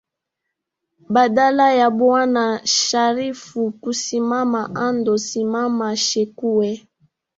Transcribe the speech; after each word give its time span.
Badala 1.09 1.65
ya 1.79 1.89
bwana 1.89 2.65
Sharifu 2.65 3.71
kusimama 3.71 4.61
ando 4.87 5.15
simama 5.27 5.87
Shekuwe 6.07 6.69